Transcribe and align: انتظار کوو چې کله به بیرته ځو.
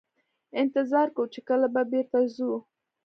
انتظار 0.61 1.07
کوو 1.15 1.31
چې 1.33 1.39
کله 1.47 1.67
به 1.73 1.81
بیرته 1.91 2.19
ځو. 2.35 2.51